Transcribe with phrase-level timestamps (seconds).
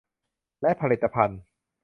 [0.61, 1.39] และผลิตภัณฑ์